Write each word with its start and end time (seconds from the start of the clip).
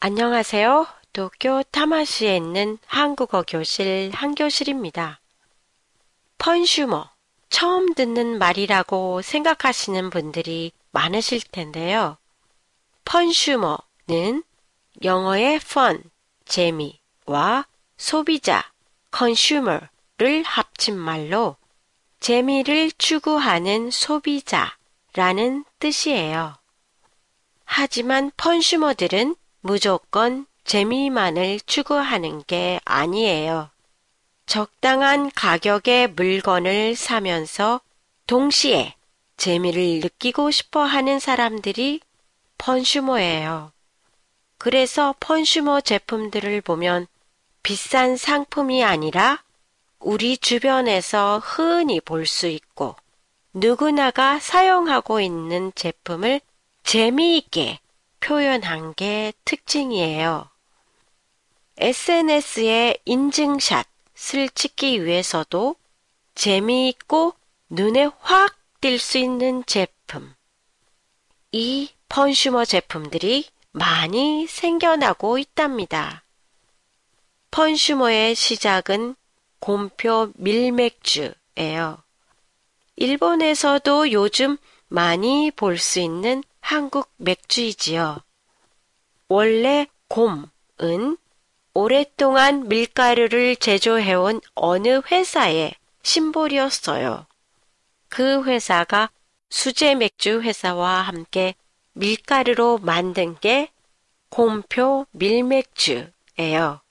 안녕하세요. 0.00 0.86
도쿄 1.12 1.64
타마시에 1.72 2.36
있는 2.36 2.78
한국어 2.86 3.42
교실 3.42 4.12
한교실입니다. 4.14 5.18
펀슈머, 6.38 7.10
처음 7.50 7.94
듣는 7.94 8.38
말이라고 8.38 9.22
생각하시는 9.22 10.10
분들이 10.10 10.70
많으실 10.92 11.40
텐데요. 11.50 12.16
펀슈머는 13.06 14.44
영어의 15.02 15.56
fun, 15.56 16.04
재미와 16.44 17.66
소비자, 17.96 18.70
consumer를 19.12 20.44
합친 20.44 20.96
말로 20.96 21.56
재미를 22.20 22.92
추구하는 22.92 23.90
소비자라는 23.90 25.64
뜻이에요. 25.80 26.54
하지만 27.64 28.30
펀슈머들은 28.36 29.34
무조건 29.60 30.46
재미만을 30.64 31.60
추구하는 31.60 32.42
게 32.46 32.80
아니에요. 32.84 33.70
적당한 34.46 35.30
가격의 35.30 36.12
물건을 36.12 36.94
사면서 36.96 37.80
동시에 38.26 38.94
재미를 39.36 40.00
느끼고 40.00 40.50
싶어 40.50 40.82
하는 40.82 41.18
사람들이 41.18 42.00
펀슈머예요. 42.58 43.72
그래서 44.58 45.14
펀슈머 45.20 45.80
제품들을 45.82 46.60
보면 46.62 47.06
비싼 47.62 48.16
상품이 48.16 48.82
아니라 48.84 49.42
우리 50.00 50.36
주변에서 50.38 51.40
흔히 51.44 52.00
볼 52.00 52.26
수 52.26 52.46
있고 52.46 52.96
누구나가 53.52 54.38
사용하고 54.38 55.20
있는 55.20 55.72
제품을 55.74 56.40
재미있게 56.84 57.80
표현한 58.20 58.94
게 58.94 59.32
특징이에요. 59.44 60.48
SNS에 61.78 62.96
인증샷을 63.04 64.48
찍기 64.54 65.04
위해서도 65.04 65.76
재미있고 66.34 67.34
눈에 67.70 68.10
확 68.20 68.58
띌 68.80 68.98
수 68.98 69.18
있는 69.18 69.64
제품. 69.66 70.34
이 71.50 71.90
펀슈머 72.08 72.64
제품들이 72.64 73.48
많이 73.72 74.46
생겨나고 74.46 75.38
있답니다. 75.38 76.22
펀슈머의 77.50 78.34
시작은 78.36 79.16
곰표 79.58 80.32
밀맥주예요. 80.36 81.98
일본에서도 82.96 84.12
요즘 84.12 84.58
많이 84.88 85.50
볼 85.50 85.78
수 85.78 85.98
있는 85.98 86.44
한국 86.68 87.10
맥주이지요. 87.16 88.18
원래 89.28 89.86
곰은 90.08 91.16
오랫동안 91.72 92.68
밀가루를 92.68 93.56
제조해온 93.56 94.42
어느 94.54 95.00
회사의 95.10 95.74
심볼이었어요. 96.02 97.24
그 98.10 98.44
회사가 98.44 99.08
수제 99.48 99.94
맥주 99.94 100.42
회사와 100.42 101.00
함께 101.00 101.54
밀가루로 101.94 102.80
만든 102.82 103.40
게 103.40 103.70
곰표 104.28 105.06
밀맥주예요. 105.12 106.82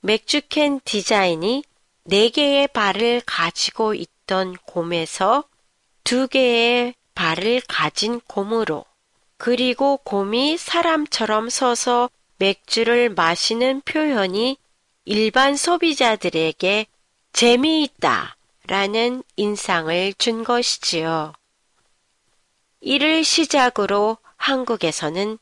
맥주캔 0.00 0.80
디자인이 0.82 1.62
4개의 2.08 2.72
발을 2.72 3.20
가지고 3.26 3.92
있던 3.92 4.56
곰에서 4.64 5.44
2개의 6.04 6.94
발을 7.22 7.62
가진 7.68 8.20
곰으로 8.26 8.84
그리고 9.36 9.96
곰이 9.98 10.56
사람처럼 10.56 11.50
서서 11.50 12.10
맥주를 12.38 13.10
마시는 13.10 13.82
표현이 13.82 14.58
일반 15.04 15.56
소비자들에게 15.56 16.86
재미있다 17.32 18.36
라는 18.66 19.22
인상을 19.36 20.14
준 20.14 20.42
것이지요. 20.42 21.32
이를 22.80 23.22
시작으로 23.22 24.18
한국에서는 24.36 25.38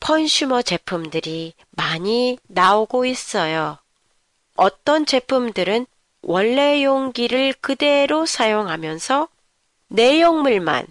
펀슈머 0.00 0.62
제품들이 0.62 1.52
많이 1.72 2.38
나오고 2.44 3.04
있어요. 3.04 3.76
어떤 4.56 5.04
제품들은 5.04 5.86
원래 6.22 6.82
용기를 6.82 7.52
그대로 7.60 8.24
사용하면서 8.24 9.28
내용물만 9.88 10.86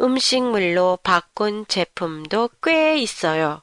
음식물로 0.00 0.98
바꾼 1.02 1.66
제품도 1.66 2.50
꽤 2.62 2.98
있어요. 2.98 3.62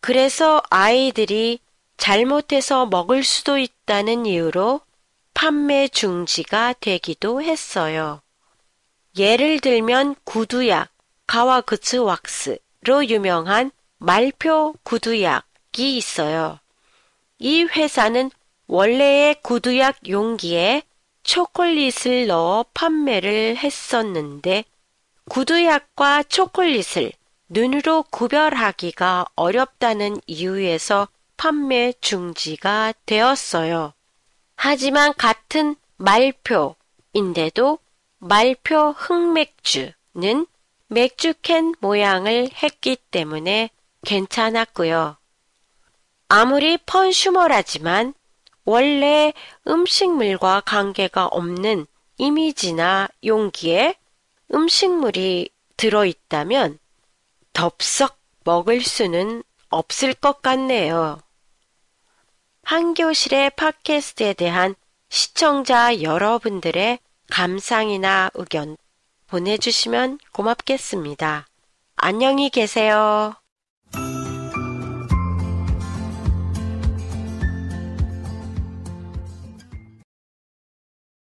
그래서 0.00 0.62
아이들이 0.70 1.60
잘못해서 1.96 2.86
먹을 2.86 3.22
수도 3.22 3.58
있다는 3.58 4.26
이유로 4.26 4.80
판매 5.34 5.88
중지가 5.88 6.74
되기도 6.80 7.42
했어요. 7.42 8.20
예를 9.16 9.60
들면 9.60 10.16
구두약, 10.24 10.90
가와그츠 11.26 11.96
왁스로 11.96 13.06
유명한 13.08 13.70
말표 13.98 14.74
구두약이 14.82 15.96
있어요. 15.96 16.58
이 17.38 17.62
회사는 17.64 18.30
원래의 18.66 19.42
구두약 19.42 20.08
용기에 20.08 20.82
초콜릿을 21.22 22.26
넣어 22.28 22.64
판매를 22.74 23.56
했었는데 23.56 24.64
구두약과 25.28 26.24
초콜릿을 26.24 27.12
눈으로 27.48 28.02
구별하기가 28.04 29.26
어렵다는 29.36 30.20
이유에서 30.26 31.08
판매 31.36 31.92
중지가 32.00 32.94
되었어요. 33.06 33.92
하지만 34.56 35.14
같은 35.14 35.76
말표인데도 35.96 37.78
말표 38.18 38.94
흑맥주는 38.96 40.46
맥주캔 40.88 41.74
모양을 41.80 42.48
했기 42.62 42.96
때문에 42.96 43.70
괜찮았고요. 44.04 45.16
아무리 46.28 46.76
펀슈머라지만 46.78 48.14
원래 48.64 49.32
음식물과 49.66 50.62
관계가 50.66 51.26
없는 51.26 51.86
이미지나 52.18 53.08
용기에 53.24 53.94
음식물이 54.52 55.50
들어있다면 55.76 56.78
덥석 57.52 58.18
먹을 58.44 58.80
수는 58.80 59.42
없을 59.68 60.14
것 60.14 60.42
같네요. 60.42 61.20
한교실의 62.62 63.50
팟캐스트에 63.50 64.34
대한 64.34 64.74
시청자 65.08 66.02
여러분들의 66.02 66.98
감상이나 67.30 68.30
의견 68.34 68.76
보내주시면 69.26 70.18
고맙겠습니다. 70.32 71.46
안녕히 71.96 72.50
계세요. 72.50 73.34